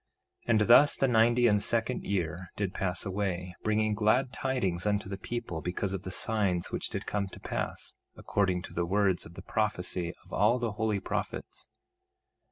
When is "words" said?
8.87-9.27